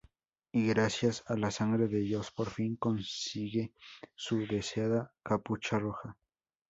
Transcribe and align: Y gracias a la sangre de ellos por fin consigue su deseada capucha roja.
Y 0.51 0.65
gracias 0.65 1.23
a 1.27 1.37
la 1.37 1.51
sangre 1.51 1.87
de 1.87 2.01
ellos 2.01 2.31
por 2.31 2.49
fin 2.49 2.75
consigue 2.75 3.71
su 4.15 4.47
deseada 4.47 5.13
capucha 5.21 5.77
roja. 5.77 6.17